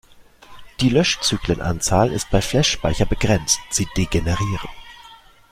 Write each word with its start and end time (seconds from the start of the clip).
Die 0.79 0.89
Löschzyklenanzahl 0.89 2.11
ist 2.11 2.31
bei 2.31 2.41
Flash-Speicher 2.41 3.05
begrenzt; 3.05 3.59
sie 3.69 3.87
degenerieren. 3.95 4.69